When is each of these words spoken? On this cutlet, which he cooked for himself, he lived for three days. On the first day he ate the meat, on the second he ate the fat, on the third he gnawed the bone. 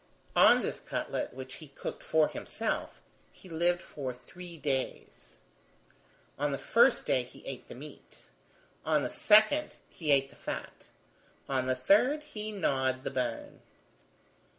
On 0.35 0.63
this 0.63 0.79
cutlet, 0.79 1.31
which 1.31 1.57
he 1.61 1.67
cooked 1.67 2.01
for 2.01 2.27
himself, 2.27 3.03
he 3.31 3.47
lived 3.47 3.83
for 3.83 4.11
three 4.11 4.57
days. 4.57 5.37
On 6.39 6.51
the 6.51 6.57
first 6.57 7.05
day 7.05 7.21
he 7.21 7.45
ate 7.45 7.67
the 7.67 7.75
meat, 7.75 8.23
on 8.83 9.03
the 9.03 9.11
second 9.11 9.75
he 9.89 10.11
ate 10.11 10.31
the 10.31 10.35
fat, 10.35 10.89
on 11.47 11.67
the 11.67 11.75
third 11.75 12.23
he 12.23 12.51
gnawed 12.51 13.03
the 13.03 13.11
bone. 13.11 13.61